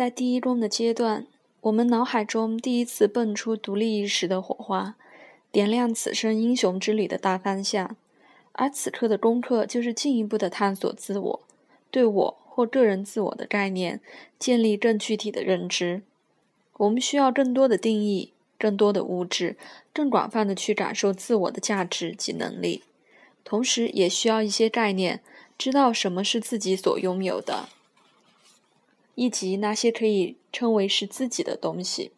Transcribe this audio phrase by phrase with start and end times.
[0.00, 1.26] 在第一宫的阶段，
[1.60, 4.94] 我们脑海中第一次蹦出独立意识的火花，
[5.52, 7.94] 点亮此生英雄之旅的大方向。
[8.52, 11.40] 而此刻的功课就是进一步的探索自我，
[11.90, 14.00] 对我或个人自我的概念
[14.38, 16.00] 建立更具体的认知。
[16.78, 19.58] 我们需要更多的定义，更多的物质，
[19.92, 22.84] 更广泛的去感受自我的价值及能力，
[23.44, 25.20] 同时也需要一些概念，
[25.58, 27.68] 知道什么是自己所拥有的，
[29.20, 32.10] 以及那些可以称为是自己的东西。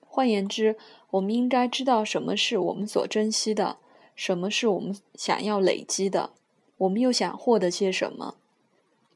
[0.00, 0.76] 换言之，
[1.10, 3.78] 我们应该知道什么是我们所珍惜的。
[4.14, 6.30] 什么是我们想要累积的？
[6.76, 8.36] 我们又想获得些什么？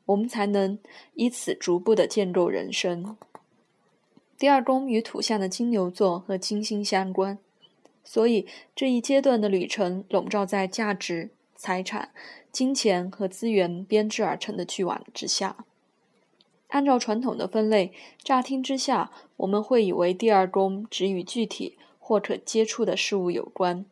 [0.06, 0.80] 我们才能
[1.14, 3.16] 以此逐步的建构人生。
[4.36, 7.38] 第二宫与土象的金牛座和金星相关，
[8.02, 12.10] 所以这一阶段的旅程笼罩在价值、财产、
[12.50, 15.64] 金钱和资源编织而成的巨网之下。
[16.68, 23.84] 按照传统的分类，乍听之下，我们会以为第二宫只与具体或可接触的事物有关。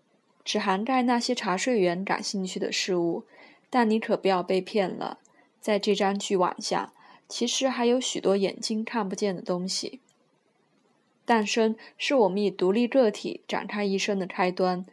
[0.45, 3.25] 只涵盖那些茶税员感兴趣的事物，
[3.69, 5.19] 但你可不要被骗了。
[5.61, 6.92] 在这张巨网下，
[7.28, 9.98] 其实还有许多眼睛看不见的东西。
[11.25, 14.86] 诞生是我们以独立个体展开一生的开端，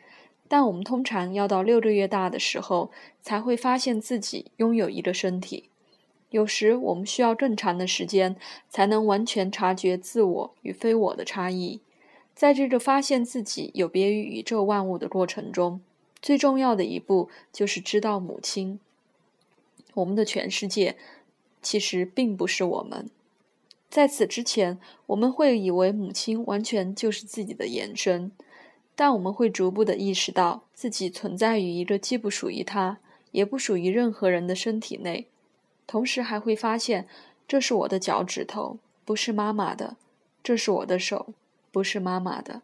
[0.47, 2.89] 但我们通常要到六个月大的时候，
[3.21, 5.69] 才会发现自己拥有一个身体。
[6.33, 8.35] 有时我们需要更长的时间，
[8.67, 11.79] 才能完全察觉自我与非我的差异。
[12.33, 15.79] 在这个发现自己有别于宇宙万物的过程中，
[16.23, 18.79] 最重要的一步就是知道母亲。
[19.93, 20.95] 我们的全世界
[21.61, 23.11] 其实并不是我们。
[23.91, 28.31] 在此之前，我们会以为母亲完全就是自己的延伸，
[28.95, 32.97] 但我们会逐步的意识到自己存在于一个既不属于他，
[33.31, 35.27] 也不属于任何人的身体内。
[35.87, 37.07] 同时还会发现，
[37.47, 39.95] 这是我的脚趾头，不是妈妈的；
[40.43, 41.33] 这是我的手。
[41.71, 42.61] 不是妈妈的，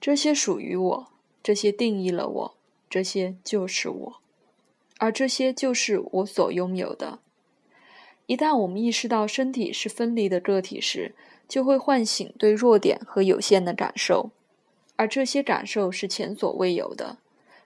[0.00, 1.08] 这些属于我，
[1.42, 2.54] 这些定义了我，
[2.88, 4.20] 这些就是我，
[4.98, 7.18] 而这些就是我所拥有的。
[8.26, 11.16] 一旦我们意识到身体是分离的个体时，
[11.48, 14.30] 就会唤醒对弱点和有限的感受，
[14.94, 17.18] 而这些感受是前所未有的。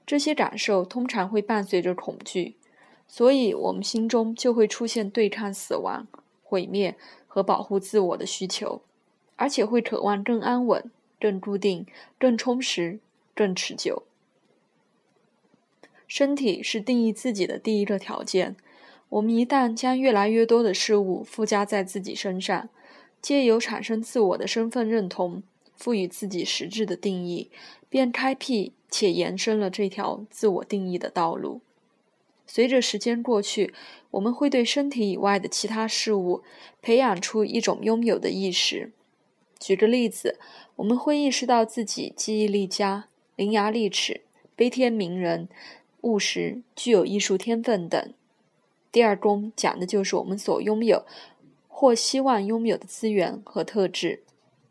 [0.06, 2.56] 这些感受通常会伴随着恐惧，
[3.06, 6.06] 所以我们心中就会出现对抗死亡、
[6.42, 6.96] 毁灭
[7.26, 8.82] 和保护自我的需求。
[9.38, 10.90] 而且会渴望更安稳、
[11.20, 11.84] 更固定、
[12.18, 13.00] 更充实、
[13.34, 14.04] 更持久。
[16.08, 18.56] 身体是定义自己的第一个条件。
[19.10, 22.70] 我们一旦将越来越多的事物附加在自己身上，
[23.20, 25.42] 借由产生自我的身份认同，
[25.76, 27.50] 赋予自己实质的定义，
[27.90, 31.60] 便开辟且延伸了这条自我定义的道路。
[32.46, 33.74] 随着时间过去，
[34.12, 36.42] 我们会对身体以外的其他事物
[36.80, 38.92] 培养出一种拥有的意识。
[39.58, 40.38] 举个例子，
[40.76, 44.20] 我们会意识到自己记忆力佳、伶牙俐齿、
[44.54, 45.48] 悲天悯人、
[46.02, 48.12] 务实、具有艺术天分等。
[48.92, 51.04] 第二宫讲的就是我们所拥有
[51.68, 54.22] 或希望拥有的资源和特质。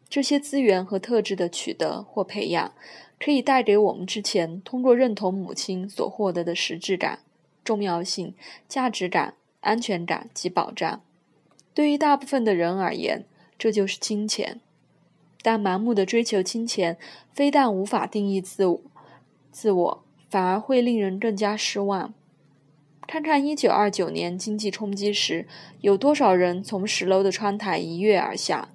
[0.08, 2.74] 这些资源和特质的取得或培养，
[3.20, 7.20] 可以带给我们之前通过认同母亲所获得的实质感、
[7.66, 8.34] 重要性、
[8.70, 11.02] 价值感、安全感及保障。
[11.74, 13.26] 对于大部分的人而言，
[13.60, 14.62] 这就是金钱。
[15.42, 16.98] 但盲目的追求金钱，
[17.34, 18.82] 非但无法定义自我，
[19.52, 22.14] 自我反而会令人更加失望。
[23.08, 25.48] 看看一九二九年经济冲击时，
[25.82, 28.70] 有多少人从十楼的窗台一跃而下？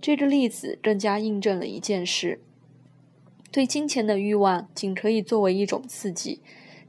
[0.00, 2.40] 这个例子更加印证了一件事：
[3.52, 6.40] 对金钱的欲望仅可以作为一种刺激，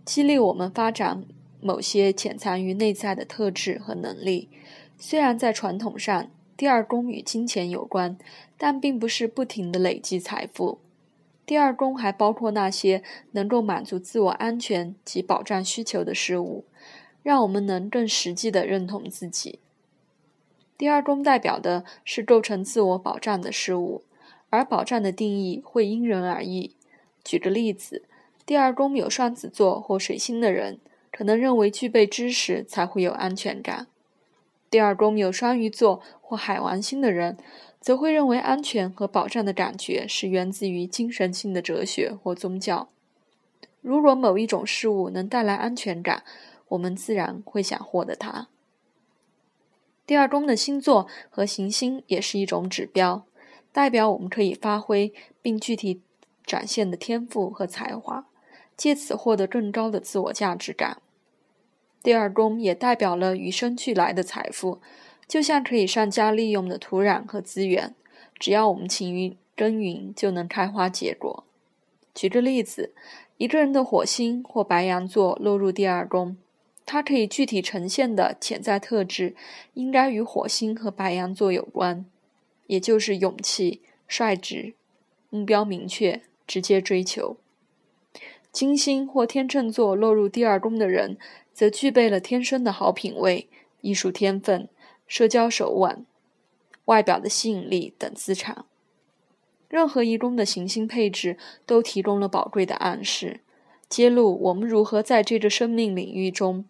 [0.04, 1.24] 激励我们发展
[1.62, 4.50] 某些潜藏于内在的特质和能力。
[4.98, 8.18] 虽然在传统上，第二宫与金钱有关，
[8.58, 10.80] 但并不是不停的累积财富。
[11.46, 16.66] 第二宫还包括那些能够满足自我安全及保障需求的事物，
[17.24, 19.60] 让我们能更实际的认同自己。
[20.78, 24.04] 第二宫代表的是构成自我保障的事物，
[24.50, 26.76] 而保障的定义会因人而异。
[27.24, 28.04] 举个例子，
[28.46, 30.80] 第二宫有双子座或水星的人，
[31.18, 33.88] 可能认为具备知识才会有安全感。
[34.70, 37.38] 第二宫有双鱼座或海王星的人，
[37.82, 42.90] 则会认为安全和保障的感觉是源自于精神性的哲学或宗教。
[43.82, 46.24] 如果某一种事物能带来安全感，
[46.68, 48.50] 我们自然会想获得它。
[50.06, 53.26] 第二宫的星座和行星也是一种指标，
[53.72, 55.12] 代表我们可以发挥
[55.42, 56.04] 并具体
[56.46, 58.28] 展现的天赋和才华，
[58.76, 61.02] 借此获得更高的自我价值感。
[62.04, 64.80] 第二宫也代表了与生俱来的财富，
[65.28, 67.94] 就像可以善加利用的土壤和资源，
[68.40, 71.44] 只要我们勤于耕耘，就能开花结果。
[72.14, 72.94] 举个例子，
[73.38, 76.38] 一个人的火星或白羊座落入第二宫，
[76.86, 79.36] 他可以具体呈现的潜在特质，
[79.74, 82.06] 应该与火星和白羊座有关，
[82.68, 84.74] 也就是勇气、率直、
[85.30, 87.38] 目标明确、直接追求。
[88.52, 91.18] 金星或天秤座落入第二宫的人，
[91.58, 93.50] 则具备了天生的好品味、
[93.82, 94.70] 艺术天分。
[95.08, 96.06] 社交手腕、
[96.86, 98.66] 外表的吸引力等资产，
[99.68, 103.40] 任何一宫的行星配置都提供了宝贵的暗示，
[103.90, 106.66] 揭露我们如何在这个生命领域中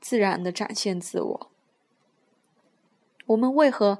[0.00, 1.50] 自然的展现自我。
[3.26, 3.98] 我们为何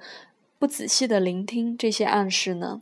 [0.58, 2.80] 不仔细的聆听这些暗示呢？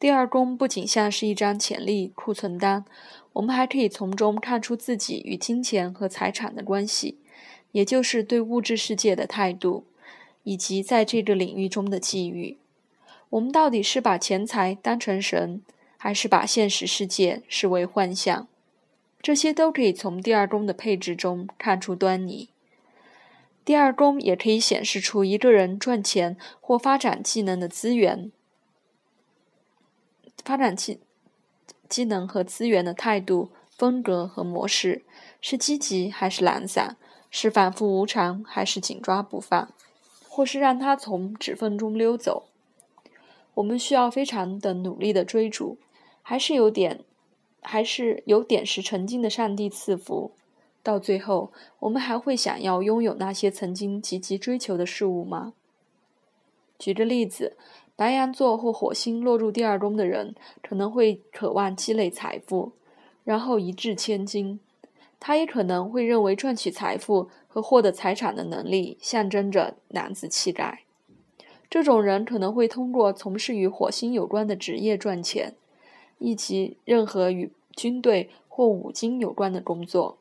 [0.00, 2.86] 第二宫不仅像是一张潜力库存单，
[3.34, 7.18] 我们还可以从中看出自己与金钱和财产的关系。
[7.72, 9.84] 也就是对物质世界的态度，
[10.42, 12.56] 以及在这个领域中的际遇。
[13.28, 15.62] 我们到底是把钱财当成神，
[15.96, 18.48] 还是把现实世界视为幻象？
[19.22, 22.48] 这些都可以从第二宫的配置中看出端倪。
[23.64, 28.32] 第二宫也可以显示出一个人赚钱或发展技能的资源、
[30.44, 31.00] 发展技
[31.88, 35.04] 技能和资源的态度、风格和模式，
[35.40, 36.96] 是积极还是懒散？
[37.30, 39.72] 是反复无常，还是紧抓不放，
[40.28, 42.48] 或是让它从指缝中溜走？
[43.54, 45.78] 我们需要非常的努力的追逐，
[46.22, 47.04] 还是有点，
[47.62, 50.32] 还是有点石成金的上帝赐福？
[50.82, 55.52] 到最后，我们还会想要拥有那些曾经积极追求的事物吗？
[56.78, 57.56] 举个例子，
[58.00, 62.72] 白羊座或火星落入第二宫的人，可能会渴望积累财富，
[63.24, 64.58] 然后一掷千金。
[65.18, 70.80] 他也可能会认为赚取财富和获得财产的能力象征着男子气概。
[71.68, 75.52] 这种人可能会通过从事与火星有关的职业赚钱，
[76.16, 80.16] 以及任何与军队或五金有关的工作。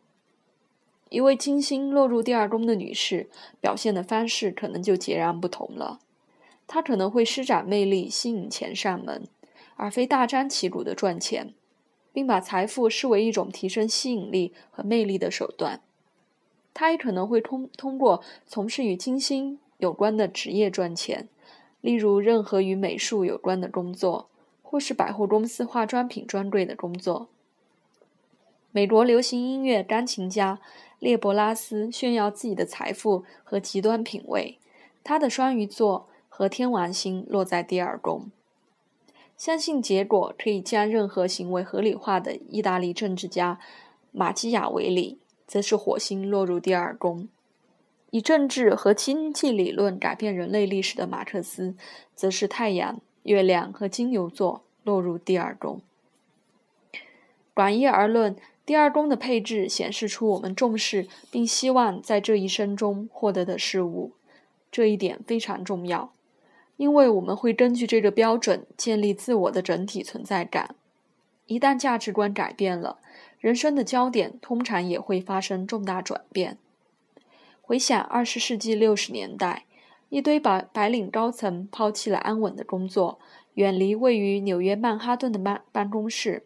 [1.08, 3.30] 一位金星落入第二宫的女士
[3.62, 6.00] 表现的方式可能就截然不同了。
[6.70, 9.28] 他可能会施展魅力吸引钱上门，
[9.76, 11.54] 而非大张旗鼓的赚钱。
[12.12, 15.80] 并把财富视为一种提升吸引力和魅力的手段。
[16.74, 21.30] 他也可能会通通过从事与金星有关的职业赚钱，
[21.82, 24.28] 例如任何与美术有关的工作，
[24.64, 27.30] 或是百货公司化妆品专柜的工作。
[28.72, 30.60] 美国流行音乐钢琴家
[30.98, 34.58] 列伯拉斯炫耀自己的财富和极端品味。
[35.04, 36.09] 他的双鱼座
[36.40, 38.32] 和天王星落在第二宫。
[39.36, 43.60] 相信结果可以将任何行为合理化的意大利政治家
[44.14, 47.28] 马基雅维里，则是火星落入第二宫；
[48.12, 51.76] 以政治和经济理论改变人类历史的马克思，
[52.16, 55.82] 则是太阳、月亮和金牛座落入第二宫。
[57.54, 64.14] 广义而论，第二宫的配置显示出我们重视并希望在这一生中获得的事物，
[64.72, 66.14] 这一点非常重要。
[66.80, 70.76] 因为我们会根据这个标准建立自我的整体存在感。
[71.46, 73.00] 一旦价值观改变了，
[73.38, 76.58] 人生的焦点通常也会发生重大转变。
[77.62, 79.66] 回想二十世纪六十年代，
[80.08, 83.20] 一堆白白领高层抛弃了安稳的工作，
[83.56, 86.46] 远离位于纽约曼哈顿的办办公室，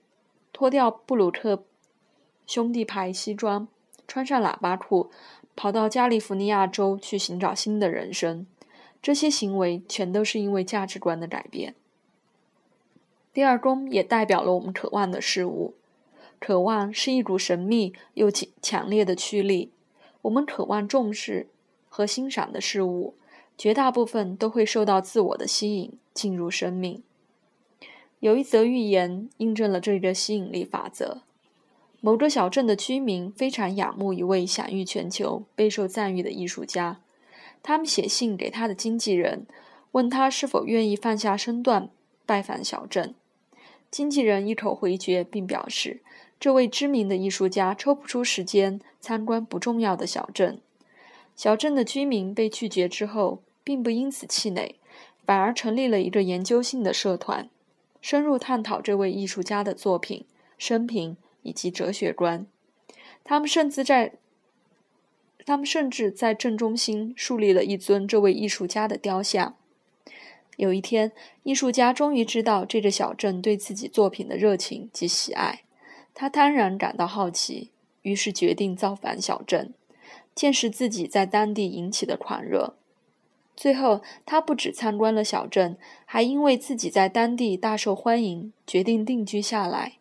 [0.52, 1.64] 脱掉布鲁克
[2.48, 3.68] 兄弟牌西装，
[4.08, 5.12] 穿上喇叭裤，
[5.56, 8.48] 跑到加利福尼亚州去寻找新的人生。
[9.04, 11.76] 这些行为全都是因为价值观的改变。
[13.34, 15.74] 第二宫也代表了我们渴望的事物，
[16.40, 19.72] 渴望是一股神秘又强强烈的驱力。
[20.22, 21.48] 我们渴望重视
[21.90, 23.16] 和欣赏的事物，
[23.58, 27.04] 绝大部分都会受到自我的吸引进入生命。
[28.22, 31.24] 有一则寓言印证了这个吸引力法则：
[32.00, 37.02] 某个小镇的居民非常仰慕一位享誉全球、备受赞誉的艺术家。
[37.64, 39.48] 他们写信给他的经纪人，
[39.94, 41.90] 问他是否愿意放下身段
[42.26, 43.16] 拜访小镇。
[43.90, 46.02] 经纪人一口回绝，并表示
[46.40, 50.60] 这位知名的艺术家抽不出时间参观不重要的小镇。
[51.38, 54.76] 小镇的居民被拒绝之后，并不因此气馁，
[55.26, 57.50] 反而成立了一个研究性的社团，
[58.02, 60.26] 深入探讨这位艺术家的作品、
[60.58, 62.46] 生平以及哲学观。
[63.24, 64.16] 他们甚至在。
[65.46, 69.56] 他们甚至在镇中心树立了一尊这位艺术家的雕像。
[70.58, 71.12] 有一天，
[71.44, 75.64] 艺术家终于知道这个小镇对自己作品的热情及喜爱，
[76.14, 77.72] 他当然感到好奇，
[78.04, 79.74] 于是决定造访小镇，
[80.36, 82.76] 见识自己在当地引起的狂热。
[83.56, 89.94] 最后，他不止参观了小镇，还因为自己在当地大受欢迎，决定定居下来。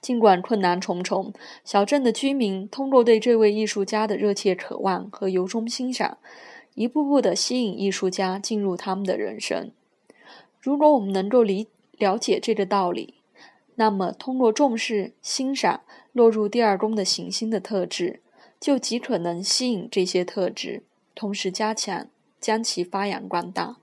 [0.00, 1.32] 尽管困难重重，
[1.64, 6.18] 小镇的居民通过对这位艺术家的热切渴望和由衷欣赏，
[6.74, 9.72] 一步步地吸引艺术家进入他们的人生。
[10.60, 11.66] 如果我们能够理
[11.98, 13.14] 了解这个道理，
[13.74, 18.20] 那么通过重视、欣赏落入第二宫的行星的特质，
[18.60, 20.82] 就极可能吸引这些特质。
[21.14, 22.06] 同时加强，
[22.40, 23.76] 将其发扬光大。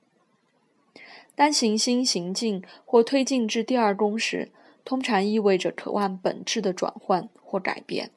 [1.35, 4.51] 当行星行进或推进至第二宫时，
[4.85, 8.11] 通常意味着渴望本质的转换或改变。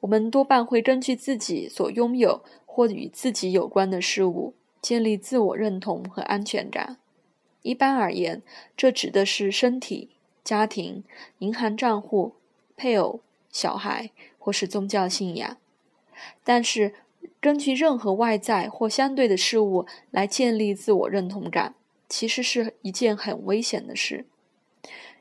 [0.00, 6.96] 我们多半会根据自己所拥有或与自己有关的事物，建立自我认同和安全感。
[7.60, 8.40] 一般而言，
[8.74, 10.08] 这指的是身体、
[10.42, 11.04] 家庭、
[11.40, 12.32] 银行账户、
[12.74, 13.20] 配偶、
[13.52, 15.58] 小孩，或是宗教信仰。
[16.42, 16.94] 但是，
[17.38, 21.74] 根据任何外在或相对的事物来建立自我认同感，
[22.08, 24.24] 其实是一件很危险的事，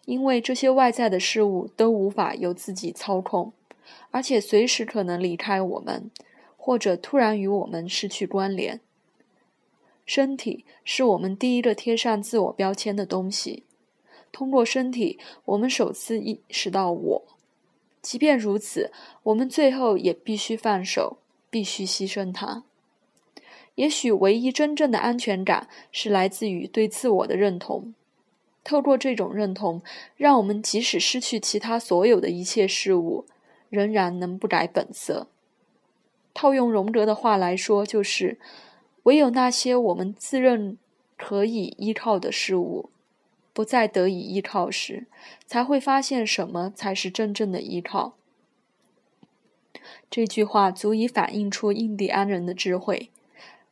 [0.05, 3.53] 因为这些外在的事物都无法由自己操控，
[4.11, 6.11] 而且随时可能离开我们，
[6.57, 8.79] 或者突然与我们失去关联。
[10.05, 13.63] 身体是我们第一个贴上自我标签的东西，
[14.31, 17.23] 通过身体，我们首次意识到我。
[18.01, 18.91] 即便如此，
[19.23, 21.17] 我们最后也必须放手。
[21.51, 22.63] 必须牺牲它。
[23.73, 27.95] 也许唯一真正的安全感是来自于对自我的认同。
[28.69, 29.81] 透过这种认同，
[30.15, 33.25] 让我们即使失去其他所有的一切事物，
[33.71, 35.25] 仍然能不改本色。
[36.35, 38.37] 套用荣格的话来说，就是
[39.03, 40.77] 唯有那些我们自认
[41.17, 42.91] 可以依靠的事物，
[43.53, 45.07] 不再得以依靠时，
[45.47, 48.13] 才会发现什么才是真正的依靠。
[50.11, 53.09] 这句话足以反映出印第安人的智慧。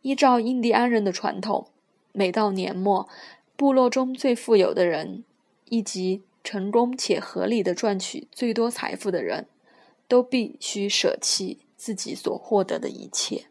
[0.01, 1.68] 依照印第安人的传统，
[2.13, 3.08] 每到年末，
[3.58, 5.24] 部落中最富有的人，
[5.66, 9.48] 以及成功且合理的赚取最多财富的人，
[10.08, 13.48] 都必须舍弃自己所获得的一切。